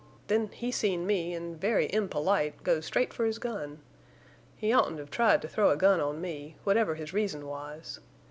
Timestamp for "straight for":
2.87-3.23